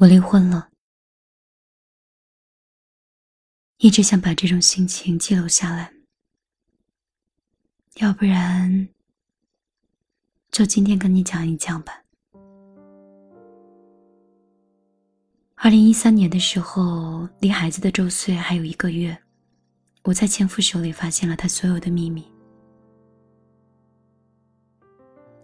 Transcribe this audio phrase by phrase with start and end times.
[0.00, 0.70] 我离婚了，
[3.76, 5.92] 一直想把这种心情记录下来，
[7.96, 8.88] 要不然
[10.50, 12.02] 就今天跟你讲一讲吧。
[15.56, 19.14] 二零一三年的时候，离孩子的周岁还有一个月，
[20.04, 22.26] 我在前夫手里发现了他所有的秘密。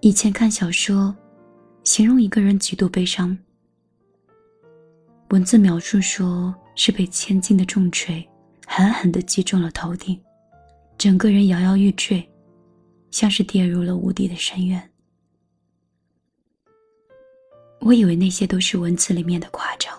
[0.01, 1.15] 以前看小说，
[1.85, 3.37] 形容一个人极度悲伤。
[5.31, 8.27] 文字描述说是被千斤的重锤
[8.65, 10.21] 狠狠地击中了头顶，
[10.97, 12.27] 整个人摇摇欲坠，
[13.11, 14.91] 像是跌入了无底的深渊。
[17.81, 19.93] 我以为那些都是文字里面的夸张，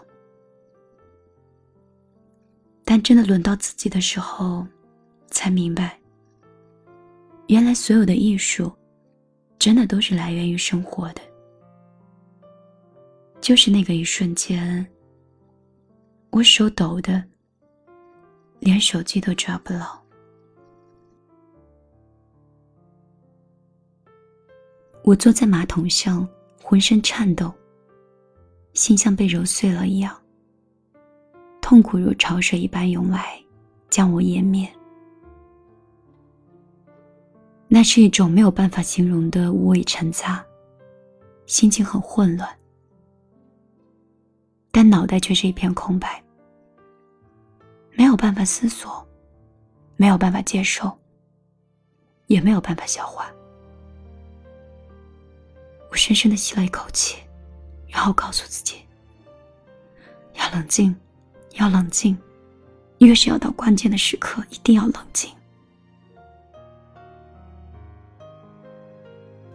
[2.86, 4.66] 但真的轮到自己的时候，
[5.30, 6.00] 才明白，
[7.48, 8.72] 原来所有的艺术，
[9.60, 11.22] 真的都是来源于生活的，
[13.42, 14.86] 就是那个一瞬间。
[16.38, 17.24] 我手抖的，
[18.60, 20.00] 连手机都抓不牢。
[25.04, 26.30] 我坐在马桶上，
[26.62, 27.52] 浑身颤抖，
[28.74, 30.16] 心像被揉碎了一样。
[31.60, 33.44] 痛苦如潮水一般涌来，
[33.90, 34.72] 将我湮灭。
[37.68, 40.46] 那是一种没有办法形容的五味陈杂，
[41.48, 42.48] 心情很混乱，
[44.72, 46.24] 但脑袋却是一片空白。
[47.98, 49.04] 没有办法思索，
[49.96, 50.96] 没有办法接受，
[52.28, 53.28] 也没有办法消化。
[55.90, 57.18] 我深深的吸了一口气，
[57.88, 58.76] 然后告诉自己：
[60.36, 60.96] 要冷静，
[61.56, 62.16] 要冷静，
[63.00, 65.32] 越是要到关键的时刻，一定要冷静。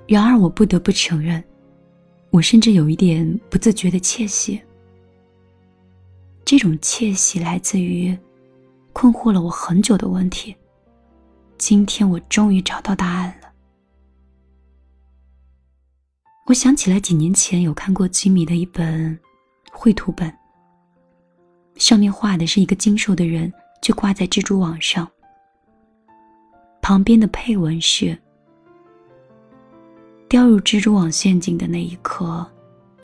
[0.08, 1.42] 然而，我不得不承认，
[2.30, 4.60] 我甚至有一点不自觉的窃喜。
[6.44, 8.18] 这种窃喜来自于。
[8.92, 10.54] 困惑了我很久的问题，
[11.58, 13.48] 今天我终于找到答案了。
[16.46, 19.18] 我想起来几年前有看过吉米的一本
[19.72, 20.32] 绘图本，
[21.76, 25.08] 上面画的是一个精瘦的人，就挂在蜘蛛网上，
[26.82, 28.16] 旁边的配文是
[30.28, 32.46] ：“掉入蜘蛛网陷阱的那一刻，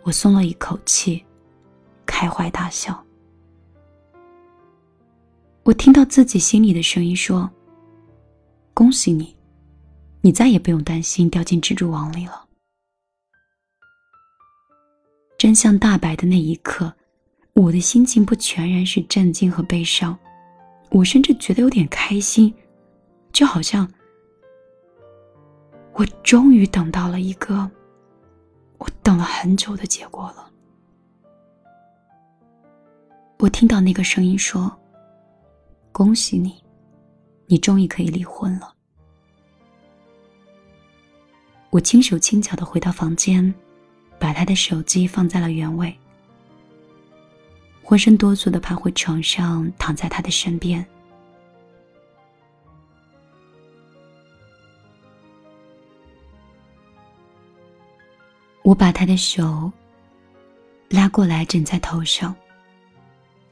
[0.02, 1.24] 我松了一口气，
[2.04, 3.02] 开怀大笑。”
[5.68, 7.50] 我听到自己心里的声音说
[8.72, 9.36] ：“恭喜你，
[10.22, 12.46] 你再也不用担心掉进蜘蛛网里了。”
[15.36, 16.90] 真相大白的那一刻，
[17.52, 20.18] 我的心情不全然是震惊和悲伤，
[20.88, 22.50] 我甚至觉得有点开心，
[23.30, 23.86] 就好像
[25.92, 27.70] 我终于等到了一个
[28.78, 30.50] 我等了很久的结果了。
[33.38, 34.74] 我听到那个声音说。
[35.98, 36.54] 恭喜你，
[37.46, 38.72] 你终于可以离婚了。
[41.70, 43.52] 我轻手轻脚的回到房间，
[44.16, 45.92] 把他的手机放在了原位，
[47.82, 50.86] 浑身哆嗦的爬回床上，躺在他的身边。
[58.62, 59.72] 我把他的手
[60.90, 62.32] 拉过来枕在头上，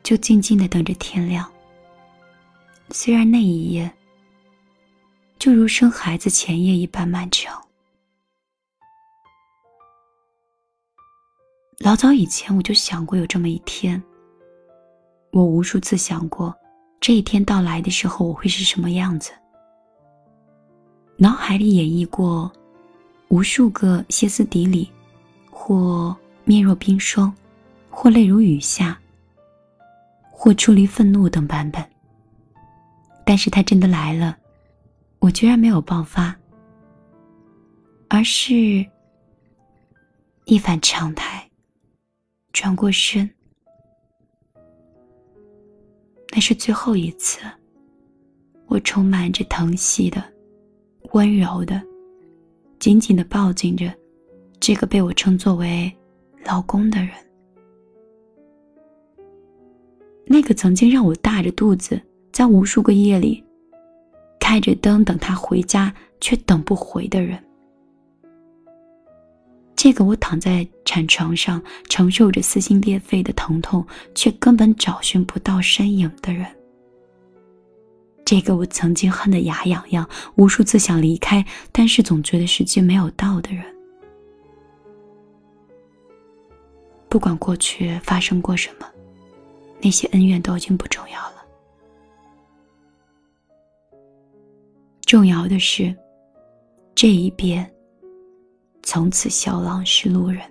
[0.04, 1.44] 就静静的等着天亮。
[2.91, 3.91] 虽然那一夜，
[5.38, 7.60] 就如生孩子前夜一般漫长。
[11.78, 14.02] 老早以前我就想过有这么一天。
[15.30, 16.54] 我无数次想过，
[17.00, 19.32] 这一天到来的时候我会是什么样子。
[21.16, 22.50] 脑海里演绎过
[23.28, 24.91] 无数个歇斯底里，
[25.50, 27.34] 或面若冰霜，
[27.91, 28.98] 或泪如雨下，
[30.30, 31.84] 或出离愤怒等版本。
[33.28, 34.38] 但是他真的来了，
[35.19, 36.34] 我居然没有爆发，
[38.09, 38.87] 而是
[40.44, 41.50] 一反常态，
[42.52, 43.28] 转过身。
[46.32, 47.40] 那是最后一次，
[48.67, 50.23] 我充满着疼惜的、
[51.11, 51.82] 温柔的，
[52.78, 53.93] 紧紧的抱紧着
[54.61, 55.93] 这个被我称作为
[56.44, 57.11] 老公的人，
[60.26, 62.00] 那个曾经让我大着肚子。
[62.37, 63.43] 在无数个夜里，
[64.38, 65.91] 开着灯等他回家，
[66.21, 67.43] 却等不回的人。
[69.75, 73.83] 这个我躺在产床上，承受着撕心裂肺的疼痛，
[74.15, 76.47] 却根本找寻不到身影的人。
[78.23, 81.43] 这个我曾经恨得牙痒痒，无数次想离开，
[81.73, 83.65] 但是总觉得时机没有到的人。
[87.09, 88.87] 不管过去发生过什么，
[89.81, 91.36] 那些恩怨都已经不重要了。
[95.06, 95.97] 重要的是，
[96.93, 97.64] 这一别
[98.82, 100.43] 从此小浪是路人。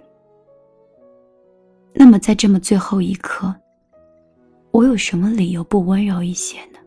[1.93, 3.53] 那么，在这么最后一刻，
[4.71, 6.79] 我有什么理由不温柔一些呢？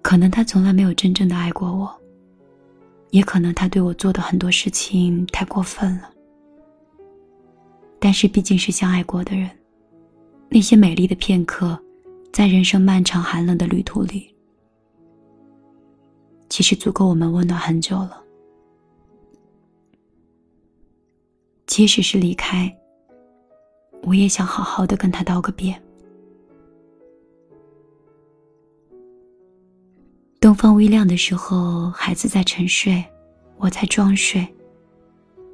[0.00, 1.94] 可能他从来没有真正的爱过我，
[3.10, 6.10] 也可能他对我做的很多事情太过分了。
[7.98, 9.50] 但是毕竟是相爱过的人，
[10.48, 11.78] 那些美丽的片刻，
[12.32, 14.34] 在人生漫长寒冷的旅途里，
[16.48, 18.24] 其实足够我们温暖很久了。
[21.66, 22.74] 即使是离开，
[24.02, 25.78] 我也想好好的跟他道个别。
[30.40, 33.04] 东方微亮的时候，孩子在沉睡，
[33.58, 34.46] 我在装睡。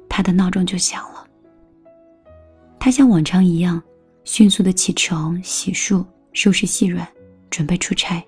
[0.07, 1.27] 他的闹钟就响了。
[2.79, 3.81] 他像往常一样，
[4.23, 6.03] 迅速的起床、洗漱、
[6.33, 7.07] 收拾细软，
[7.49, 8.23] 准备出差。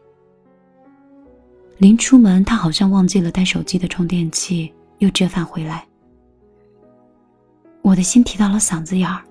[1.78, 5.88] 临出门，他好像忘记了带手机的充电器，又折返回来。
[7.82, 9.24] 我的心提到了嗓子眼儿，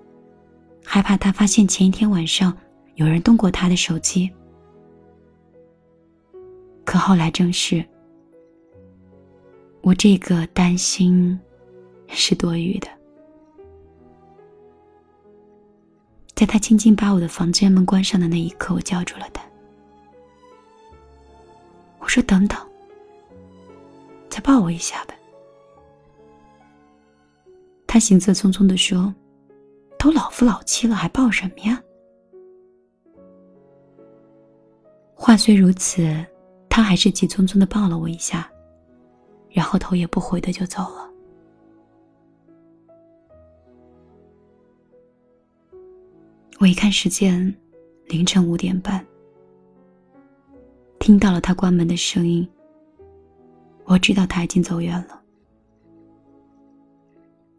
[0.84, 2.56] 害怕他发现前一天晚上
[2.96, 4.30] 有人动过他的手机。
[6.84, 7.84] 可后来证实，
[9.82, 11.38] 我这个担心
[12.08, 12.88] 是多余的。
[16.40, 19.42] 在他轻轻把我的房间门关上的那一刻，我叫住了他。
[21.98, 22.58] 我说：“等等，
[24.30, 25.14] 再抱我一下吧。”
[27.86, 29.14] 他行色匆匆的说
[30.00, 31.78] ：“都老夫老妻了，还抱什么呀？”
[35.14, 36.24] 话虽如此。
[36.70, 38.50] 他还是急匆匆的抱了我一下，
[39.50, 41.09] 然后头也不回的就走了。
[46.60, 47.56] 我一看时间，
[48.08, 49.02] 凌晨五点半，
[50.98, 52.46] 听到了他关门的声音，
[53.84, 55.22] 我知道他已经走远了。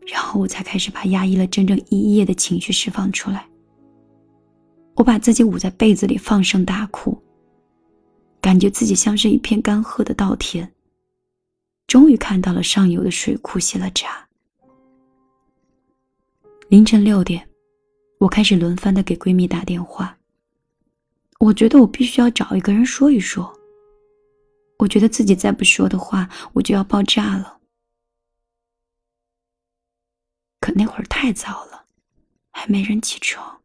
[0.05, 3.43] 然后我才开始把压抑了整整一夜的情绪释放出来。
[4.93, 7.19] 我把自己捂在被子里，放声大哭。
[8.39, 10.71] 感觉自己像是一片干涸的稻田。
[11.87, 14.27] 终于看到了上游的水库泄了闸。
[16.69, 17.47] 凌晨六点，
[18.21, 20.15] 我开始轮番的给闺蜜打电话。
[21.39, 23.51] 我觉得我必须要找一个人说一说。
[24.77, 27.59] 我觉得自己再不说的话，我就要爆炸了。
[30.59, 31.87] 可那会儿太早了，
[32.51, 33.59] 还没人起床，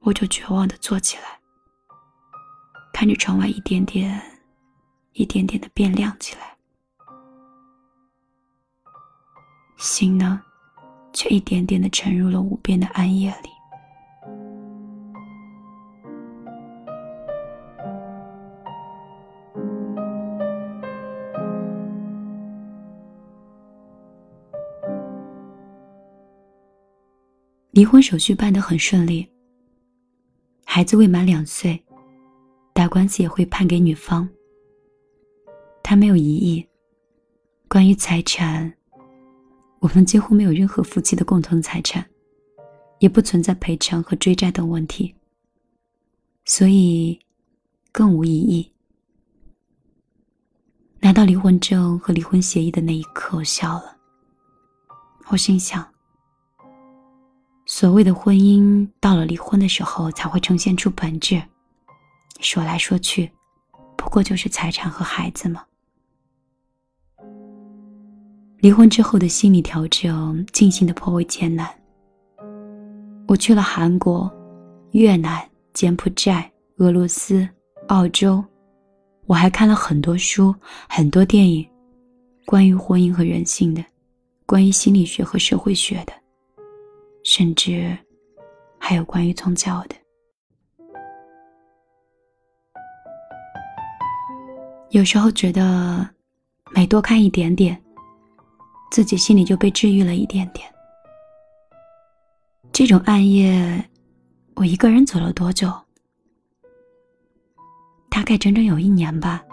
[0.00, 1.38] 我就绝望的坐起来。
[2.94, 4.40] 看着窗外一点点、
[5.12, 6.56] 一点点的变亮起来，
[9.76, 10.42] 心呢，
[11.18, 13.50] 却一点点的沉入了无边的暗夜里。
[27.72, 29.28] 离婚手续办得很顺利，
[30.64, 31.82] 孩子未满两岁。
[32.72, 34.28] 打官司也会判给女方。
[35.82, 36.64] 他没有异议。
[37.66, 38.72] 关于财产，
[39.80, 42.04] 我们几乎没有任何夫妻的共同财产，
[42.98, 45.14] 也不存在赔偿和追债等问题，
[46.44, 47.18] 所以
[47.92, 48.72] 更无异议。
[51.00, 53.96] 拿到离婚证和离婚协议的那一刻，我笑了。
[55.28, 55.86] 我心想：
[57.66, 61.40] 所谓的婚姻，到了离婚的时候才会呈现出本质。
[62.40, 63.30] 说来说去，
[63.96, 65.64] 不过就是财产和孩子嘛。
[68.60, 71.72] 离婚之后的心理调整进行的颇为艰难。
[73.28, 74.28] 我去了韩国、
[74.90, 77.48] 越南、柬埔寨、俄罗斯、
[77.86, 78.44] 澳洲，
[79.26, 80.52] 我还看了很多书、
[80.88, 81.64] 很多电影，
[82.46, 83.84] 关于婚姻和人性的，
[84.44, 86.12] 关于心理学和社会学的，
[87.22, 87.96] 甚至
[88.76, 89.94] 还有关于宗教的。
[94.90, 96.08] 有时候觉得，
[96.74, 97.80] 每多看一点点，
[98.90, 100.68] 自己心里就被治愈了一点点。
[102.72, 103.88] 这种暗夜，
[104.54, 105.72] 我一个人走了多久？
[108.08, 109.44] 大概整整有一年吧。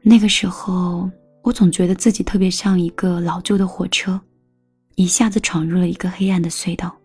[0.00, 1.10] 那个时候，
[1.42, 4.20] 我总觉得自己特别像一个老旧的火车，
[4.96, 6.96] 一下子闯入了一个黑暗的隧道。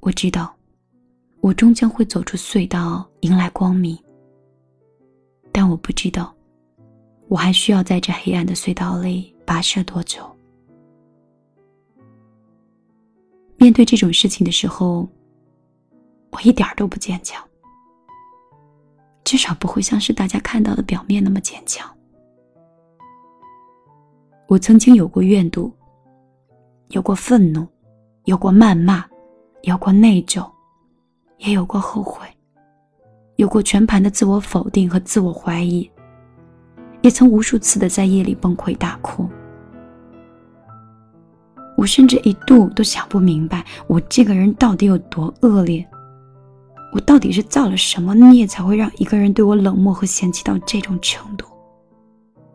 [0.00, 0.54] 我知道。
[1.42, 3.98] 我终将会走出隧道，迎来光明。
[5.52, 6.34] 但我不知道，
[7.28, 10.24] 我还需要在这黑暗的隧道里跋涉多久。
[13.56, 15.06] 面对这种事情的时候，
[16.30, 17.46] 我一点都不坚强，
[19.22, 21.88] 至少不会像是大家看到的表面那么坚强。
[24.48, 25.72] 我曾经有过怨毒，
[26.88, 27.68] 有过愤怒，
[28.24, 29.04] 有过谩骂，
[29.62, 30.50] 有过内疚，
[31.38, 32.26] 也有过后悔，
[33.40, 35.90] 有过全盘的自我否定和自我怀疑，
[37.00, 39.26] 也曾无数次的在夜里崩溃大哭。
[41.74, 45.82] 我甚至一度都想不明白，我这个人到底有多恶劣？
[46.92, 51.46] 我到底是造了什么孽，才会让一个人对我冷漠和嫌弃到这种程度？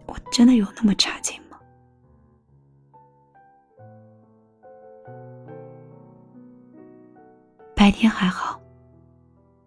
[0.06, 1.58] 我真的有那么差劲吗？
[7.76, 8.62] 白天还好，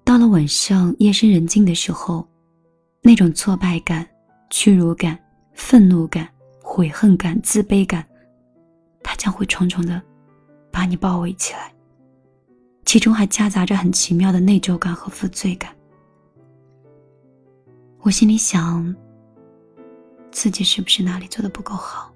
[0.08, 2.26] 到了晚上，夜深人静的时候，
[3.02, 4.08] 那种挫败感、
[4.48, 5.18] 屈辱感、
[5.52, 6.26] 愤怒感、
[6.62, 8.02] 悔恨感、自卑感。
[9.02, 10.00] 它将会重重的
[10.70, 11.70] 把你包围起来，
[12.86, 15.76] 其中还夹杂着很奇妙的内疚感和负罪感。
[18.00, 18.96] 我心里想，
[20.30, 22.10] 自己是不是哪里做的不够好，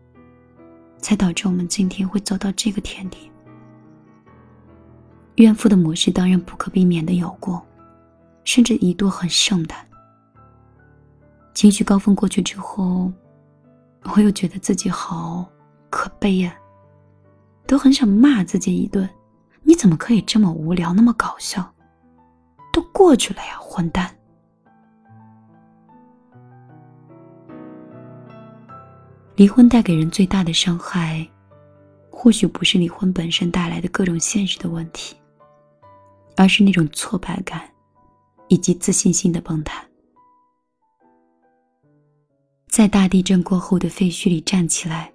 [0.97, 3.31] 才导致我们今天会走到这个田地？
[5.35, 7.63] 怨妇的模式当然不可避免的有过，
[8.45, 9.75] 甚至一度很盛的。
[11.55, 13.13] 情绪高峰过去之后，
[14.15, 15.47] 我又觉得自己好
[15.91, 16.55] 可悲呀。
[17.65, 19.09] 都很想骂自己一顿，
[19.63, 21.73] 你怎么可以这么无聊，那么搞笑？
[22.73, 24.15] 都过去了呀，混蛋！
[29.37, 31.27] 离婚带给人最大的伤害，
[32.11, 35.17] 或许不是离婚本身带来的各种现实的问题，
[36.37, 37.63] 而是那种挫败感，
[38.53, 39.83] 以及自信心的崩塌。
[42.69, 45.11] 在大地震过后的废墟里站起来，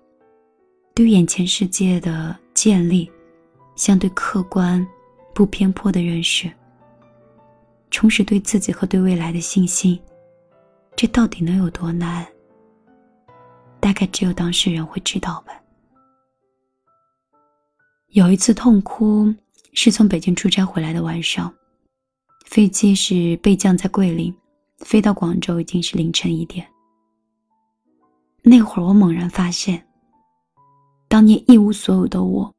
[0.95, 2.35] 对眼前世界的。
[2.57, 3.07] 建立
[3.75, 4.85] 相对客观、
[5.31, 6.51] 不偏颇的认识，
[7.91, 9.99] 重拾对自己和对未来的信心，
[10.95, 12.25] 这到底能有多难？
[13.79, 15.53] 大概只有当事人会知道吧。
[18.07, 19.31] 有一次痛哭，
[19.73, 21.53] 是从北京出差回来的晚上，
[22.47, 24.33] 飞机是备降在桂林，
[24.79, 26.65] 飞到广州已经是凌晨一点。
[28.41, 29.85] 那会儿我猛然发现。
[31.09, 32.51] 当年一无所有的我，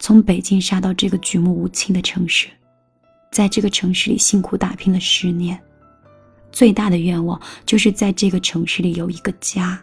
[0.00, 2.48] 从北京杀到这个举目无亲的城市，
[3.30, 5.58] 在这个城市里辛苦打拼了十年，
[6.50, 9.80] 最大的愿望就是在这个城市里有一个家。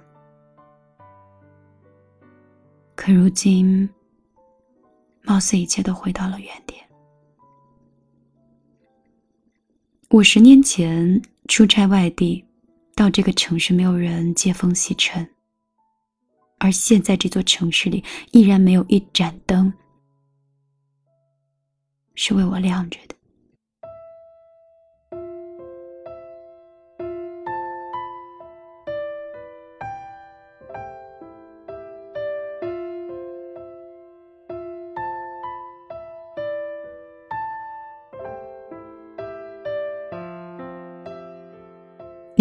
[2.95, 3.89] 可如今，
[5.23, 6.85] 貌似一切都回到了原点。
[10.11, 12.43] 我十年前出差外地，
[12.95, 15.25] 到这个城市，没有人接风洗尘。
[16.57, 19.71] 而现在这座城市里依然没有一盏灯
[22.15, 23.15] 是为我亮着的。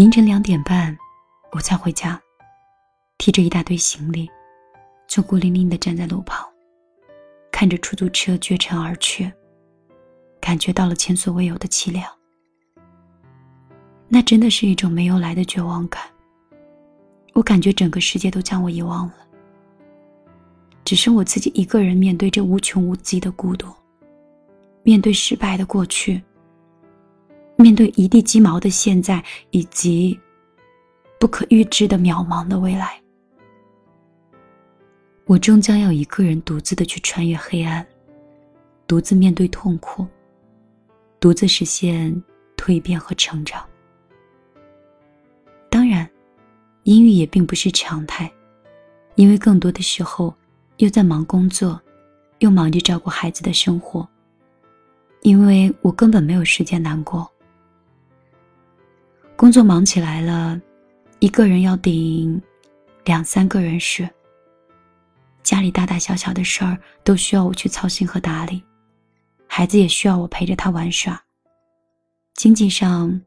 [0.00, 0.96] 凌晨两点半，
[1.52, 2.18] 我才回家。
[3.18, 4.30] 提着一大堆行李，
[5.06, 6.42] 就孤零零的站在路旁，
[7.52, 9.30] 看着出租车绝尘而去，
[10.40, 12.10] 感觉到了前所未有的凄凉。
[14.08, 16.02] 那真的是一种没有来的绝望感。
[17.34, 19.14] 我感觉整个世界都将我遗忘了，
[20.82, 23.68] 只剩我自己一个人面对这无穷无际的孤独，
[24.82, 26.22] 面对失败的过去，
[27.60, 30.18] 面对一地鸡毛的现在，以及
[31.18, 32.98] 不可预知的渺茫的未来。
[35.26, 37.86] 我终将要一个人独自的去穿越黑暗，
[38.86, 40.06] 独自面对痛苦，
[41.20, 42.10] 独自实现
[42.56, 43.62] 蜕变和成长。
[45.68, 46.08] 当然，
[46.84, 48.32] 阴郁也并不是常态，
[49.16, 50.34] 因为更多的时候
[50.78, 51.78] 又在忙工作，
[52.38, 54.08] 又忙着照顾孩子的生活。
[55.20, 57.30] 因为我根本没有时间难过，
[59.40, 60.60] 工作忙起来了，
[61.18, 62.38] 一个人要顶
[63.06, 64.06] 两三个人事。
[65.42, 68.62] 家里大大小小的事儿都需要我去操心和打理，
[69.46, 71.18] 孩子也需要我陪着他玩耍。
[72.34, 73.18] 经济上，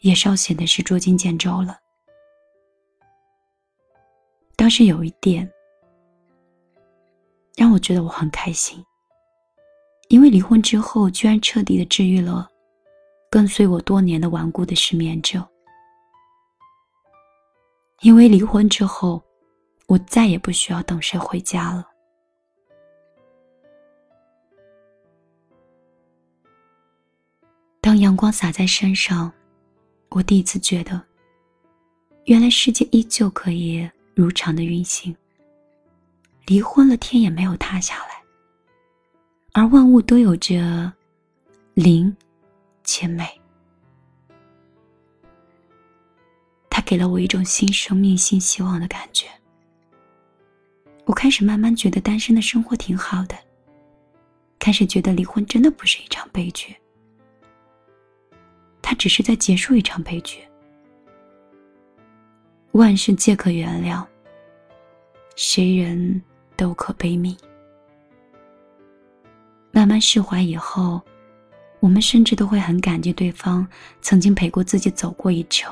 [0.00, 1.78] 也稍显得是捉襟见肘了。
[4.56, 5.50] 当时有一点
[7.56, 8.84] 让我觉得我很开心，
[10.10, 12.50] 因为离婚之后居然彻底的治愈了
[13.34, 15.44] 跟随我多年的顽固的失眠症，
[18.02, 19.20] 因为离婚之后，
[19.88, 21.84] 我再也不需要等谁回家了。
[27.80, 29.32] 当阳光洒在身上，
[30.10, 31.02] 我第一次觉得，
[32.26, 35.12] 原来世界依旧可以如常的运行。
[36.46, 38.22] 离婚了，天也没有塌下来，
[39.54, 40.92] 而万物都有着
[41.74, 42.16] 灵
[42.84, 43.26] 且美。
[46.70, 49.26] 它给了我一种新生命、新希望的感觉。
[51.04, 53.36] 我开始慢慢觉得单身的生活挺好的，
[54.58, 56.74] 开始觉得离婚真的不是一场悲剧，
[58.80, 60.40] 它只是在结束一场悲剧。
[62.72, 64.04] 万事皆可原谅，
[65.36, 66.22] 谁人？
[66.56, 67.36] 都可悲悯。
[69.72, 71.02] 慢慢释怀以后，
[71.84, 73.66] 我们甚至都会很感激对方
[74.00, 75.70] 曾经陪过自己走过一程，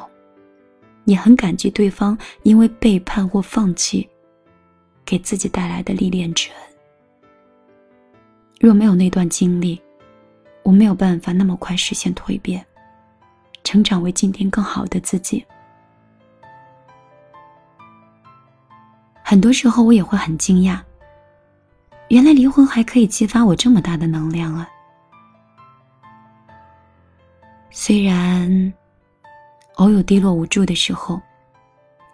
[1.06, 4.06] 也很感激对方因为背叛或放弃，
[5.06, 6.58] 给自己带来的历练之恩。
[8.60, 9.80] 若没有那段经历，
[10.62, 12.62] 我没有办法那么快实现蜕变，
[13.64, 15.42] 成长为今天更好的自己。
[19.24, 20.78] 很多时候我也会很惊讶，
[22.08, 24.68] 原来离婚还可以激发我这么大的能量啊！
[27.84, 28.72] 虽然
[29.74, 31.20] 偶有低落无助的时候，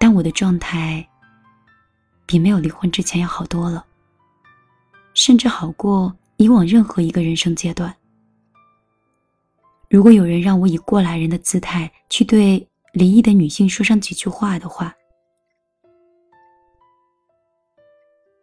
[0.01, 1.07] 但我的状态
[2.25, 3.85] 比没有离婚之前要好多了，
[5.13, 7.95] 甚至好过以往任何一个人生阶段。
[9.91, 14.97] 如果有人让我以过来人的姿态去对离异的女性说上几句话的话，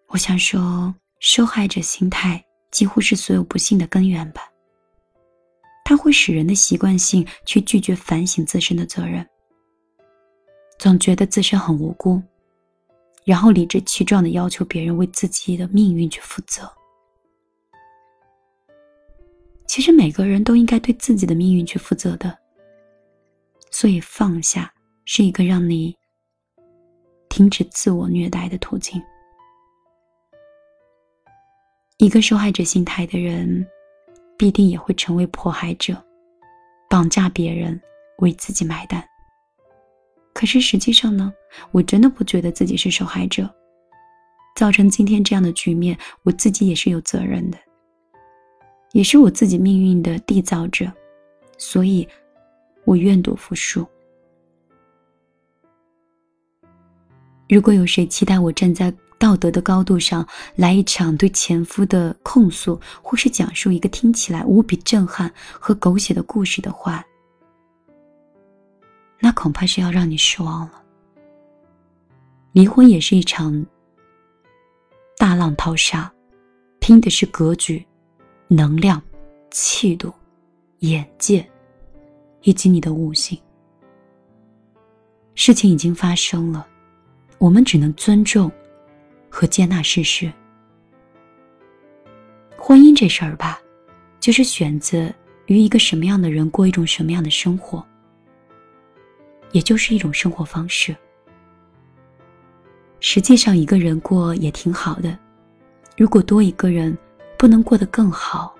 [0.10, 4.44] 我想说，受害者心态几乎是所有不幸的根源吧。
[5.86, 9.26] 它会使人的习惯性去拒绝反省自身的责任，
[10.80, 12.20] 总觉得自身很无辜，
[13.24, 16.70] 然后理直气壮的要求别人为自己的命运去负责。
[19.68, 22.36] 其实每个人都应该对自己的命运去负责的，
[23.70, 24.74] 所以放下
[25.06, 25.96] 是一个让你
[27.30, 29.00] 停止自我虐待的途径。
[31.98, 33.66] 一个受害者心态的人，
[34.38, 35.96] 必定也会成为迫害者，
[36.90, 37.80] 绑架别人，
[38.20, 39.04] 为自己买单。
[40.34, 41.34] 可是实际上呢，
[41.72, 43.50] 我真的不觉得自己是受害者，
[44.56, 47.58] 造成今天这样的局面，我自己也是有责任的，
[48.92, 50.92] 也是我自己命运的缔造者，
[51.58, 52.08] 所以，
[52.84, 53.88] 我愿赌服输。
[57.48, 67.04] 如果有谁期待我站在，道德的高度上来一场对前夫的控诉，或是讲述一个听起来无比震撼和狗血的故事的话，
[69.20, 70.82] 那恐怕是要让你失望了。
[72.52, 73.66] 离婚也是一场
[75.18, 76.12] 大浪淘沙，
[76.80, 77.86] 拼的是格局、
[78.48, 79.02] 能量、
[79.50, 80.14] 气度、
[80.80, 81.46] 眼界，
[82.44, 83.40] 以及你的悟性。
[85.34, 86.66] 事情已经发生了，
[87.40, 88.52] 我们只能尊重。
[89.36, 90.32] 和接纳事实，
[92.56, 93.60] 婚姻这事儿吧，
[94.18, 95.14] 就是选择
[95.48, 97.86] 与一个什么样的人过一种什么样的生活，
[99.52, 100.96] 也就是一种生活方式。
[103.02, 105.20] 实际上，一个人过也挺好的，
[105.98, 106.98] 如果多一个人
[107.38, 108.56] 不能过得更好，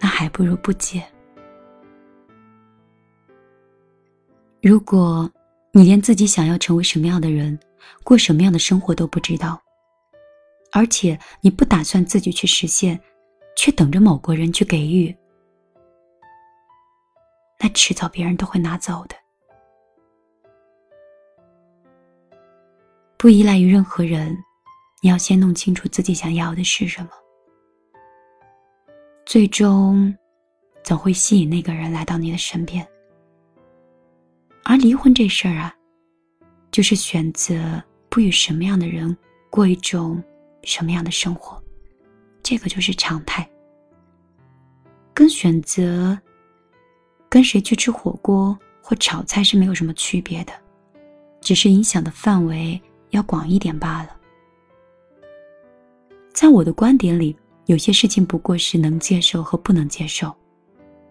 [0.00, 1.00] 那还不如不结。
[4.60, 5.30] 如果
[5.70, 7.56] 你连自己想要成为什么样的人，
[8.04, 9.60] 过什么样的生活都不知道，
[10.72, 12.98] 而且你不打算自己去实现，
[13.56, 15.16] 却等着某个人去给予，
[17.60, 19.16] 那迟早别人都会拿走的。
[23.16, 24.36] 不依赖于任何人，
[25.02, 27.10] 你要先弄清楚自己想要的是什么，
[29.26, 30.16] 最终
[30.84, 32.86] 总会吸引那个人来到你的身边。
[34.64, 35.74] 而离婚这事儿啊。
[36.70, 39.16] 就是选择不与什么样的人
[39.50, 40.22] 过一种
[40.62, 41.62] 什么样的生活，
[42.42, 43.48] 这个就是常态。
[45.14, 46.18] 跟选择
[47.28, 50.52] 跟谁去吃火锅或炒菜是没有什么区别的，
[51.40, 54.16] 只是影响的范围要广一点罢了。
[56.32, 60.32] 在我的观点里，有些事情不过是能接受和不能接受，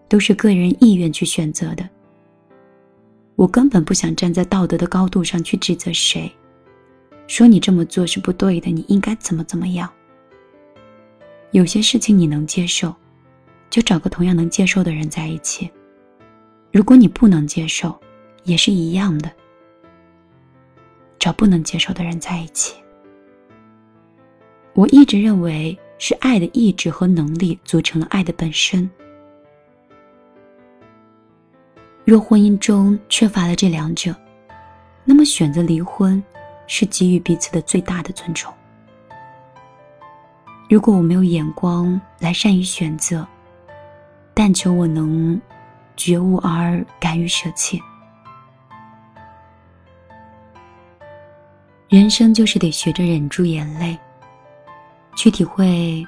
[0.08, 1.86] 都是个人意愿去选择的。
[3.38, 6.28] 我根本不想站在道德的高度上去指责谁，
[7.28, 9.88] 说你这么做是不对的，你应该怎么怎么样。
[11.52, 12.92] 有些事情你能接受，
[13.70, 15.70] 就找个同样能接受的人在一起；
[16.72, 17.96] 如果你不能接受，
[18.42, 19.30] 也是一样的。
[21.16, 22.74] 找不能接受的人在一起。
[24.74, 28.90] 我一直认为是爱的意志和能力组成了爱的本身。
[32.08, 34.16] 若婚姻中缺乏了这两者，
[35.04, 36.24] 那么选择离婚
[36.66, 38.50] 是给予彼此的最大的尊重。
[40.70, 43.28] 如果我没有眼光来善于选择，
[44.32, 45.38] 但求我能
[45.98, 47.78] 觉悟而敢于舍弃。
[51.90, 53.98] 人生就是得学着忍住眼泪，
[55.14, 56.02] 去体会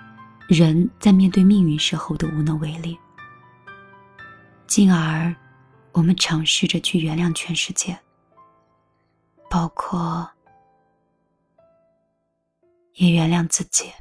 [0.48, 2.98] 人在面对命运时候的无能为力，
[4.66, 5.36] 进而
[5.92, 7.98] 我们尝试着去原谅全世界，
[9.50, 10.28] 包括
[12.94, 13.92] 也原谅自己。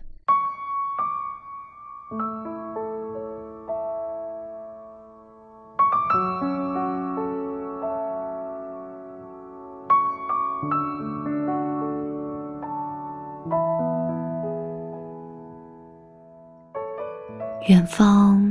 [17.68, 18.49] 远方，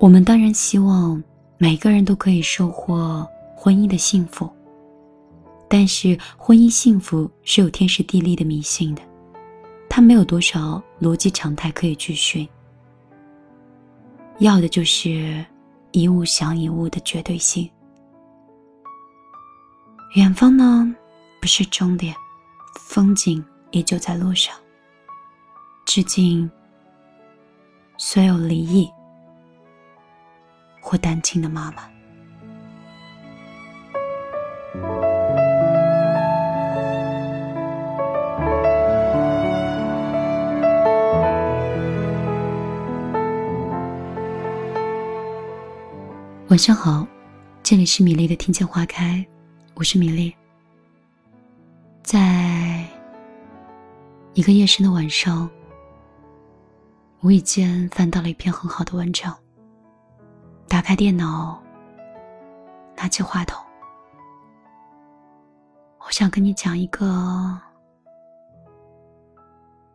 [0.00, 1.20] 我们当然希望
[1.56, 4.48] 每个人都可以收获婚姻的幸福，
[5.68, 9.02] 但是婚姻幸福是有天时地利的迷信的，
[9.88, 12.48] 它没有多少逻辑常态可以去寻，
[14.38, 15.44] 要的就是
[15.90, 17.68] 一物降一物的绝对性。
[20.14, 20.94] 远方呢，
[21.40, 22.14] 不是终点，
[22.88, 24.54] 风景也就在路上。
[25.84, 26.48] 致敬
[27.96, 28.88] 所有离异
[30.90, 31.82] 或单亲的妈妈。
[46.48, 47.06] 晚上好，
[47.62, 49.22] 这里是米粒的听见花开，
[49.74, 50.34] 我是米粒。
[52.02, 52.82] 在
[54.32, 55.50] 一个夜深的晚上。
[57.20, 59.36] 无意间翻到了一篇很好的文章。
[60.68, 61.60] 打开电脑，
[62.94, 63.58] 拿起话筒，
[66.00, 67.58] 我想跟你讲一个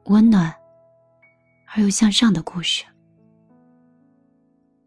[0.06, 0.54] 温暖
[1.74, 2.84] 而又向上的故事。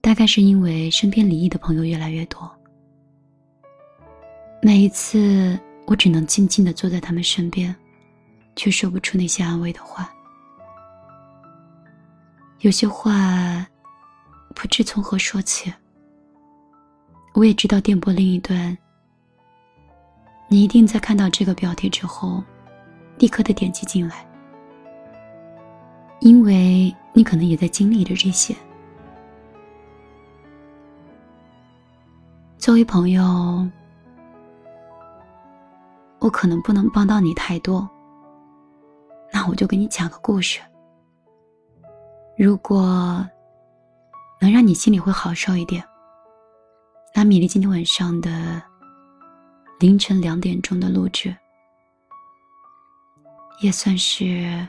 [0.01, 2.51] 大概是因为身边离异的朋友越来越多，
[4.61, 7.75] 每一次我只能静静的坐在他们身边，
[8.57, 10.13] 却说不出那些安慰的话。
[12.61, 13.67] 有些话
[14.57, 15.73] 不知从何说起。
[17.35, 18.77] 我也知道电波另一端，
[20.49, 22.43] 你一定在看到这个标题之后，
[23.19, 24.27] 立刻的点击进来，
[26.21, 28.57] 因为你可能也在经历着这些。
[32.57, 33.23] 作为朋友，
[36.19, 37.87] 我可能不能帮到你太多，
[39.31, 40.59] 那我就给你讲个故事。
[42.39, 43.25] 如果
[44.39, 45.83] 能让你心里会好受一点，
[47.15, 48.63] 那米粒今天晚上的
[49.81, 51.35] 凌晨两点钟的录制，
[53.63, 54.69] 也算是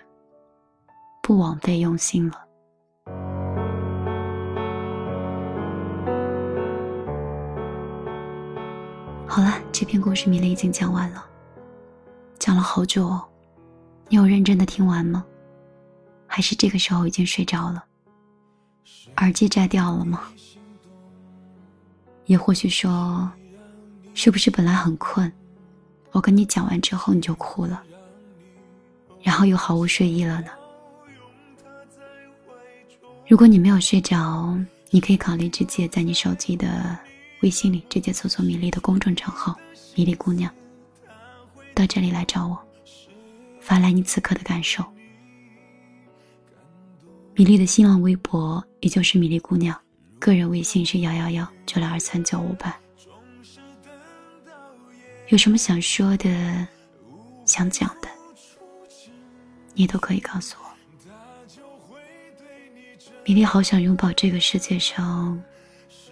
[1.21, 2.43] 不枉费用心了。
[9.27, 11.23] 好了，这篇故事米粒已经讲完了，
[12.39, 13.23] 讲了好久哦，
[14.07, 15.25] 你有认真的听完吗？
[16.25, 17.83] 还是这个时候已经睡着了，
[19.17, 20.23] 耳机摘掉了吗？
[22.25, 23.29] 也或许说，
[24.13, 25.31] 是不是本来很困，
[26.11, 27.81] 我跟你讲完之后你就哭了，
[29.21, 30.49] 然后又毫无睡意了呢？
[33.27, 34.57] 如果你没有睡着，
[34.89, 36.97] 你可以考虑直接在你手机的
[37.41, 39.57] 微信里直接搜索米粒的公众账号
[39.95, 40.53] “米粒姑娘”，
[41.73, 42.57] 到这里来找我，
[43.59, 44.83] 发来你此刻的感受。
[47.35, 49.79] 米粒的新浪微博也就是米粒姑娘，
[50.19, 52.77] 个人微信是幺幺幺九六二三九五八。
[55.29, 56.67] 有什么想说的、
[57.45, 58.07] 想讲的，
[59.73, 60.67] 你都可以告诉我。
[63.25, 65.37] 米粒好想拥抱这个世界上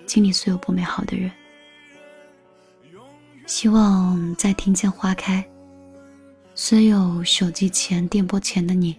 [0.06, 1.32] 经历所有不美好的人，
[3.46, 5.48] 希望在听见花开，
[6.56, 8.94] 所有手机前、电波前的你。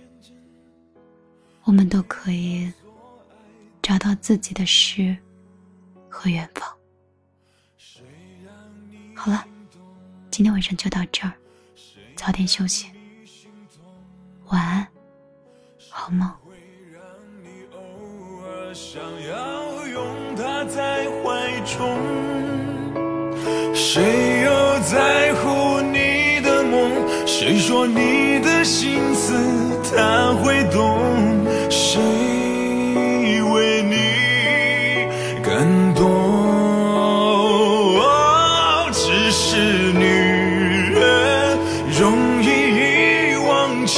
[1.64, 2.72] 我们都可以
[3.86, 5.16] 找到自己的诗
[6.08, 6.68] 和远方。
[9.14, 9.44] 好了，
[10.28, 11.32] 今天晚上就到这儿，
[12.16, 12.88] 早点休息，
[14.48, 14.88] 晚安，
[15.88, 16.28] 好梦。
[23.72, 27.24] 谁又在乎你的梦？
[27.24, 29.32] 谁说你的心思
[29.94, 30.98] 他会懂？
[31.70, 32.02] 谁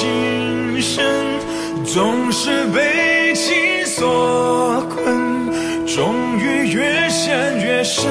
[0.08, 1.04] 情深，
[1.84, 8.06] 总是被情所困，终于越陷越深。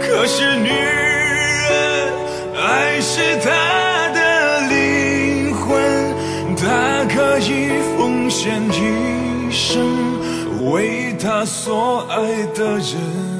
[0.00, 2.12] 可是女人，
[2.56, 3.50] 爱是她
[4.14, 5.68] 的灵魂，
[6.56, 12.16] 她可以奉献一生为她所爱
[12.54, 13.39] 的人。